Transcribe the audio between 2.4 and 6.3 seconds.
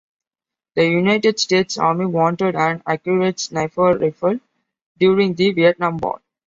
an accurate sniper rifle during the Vietnam War.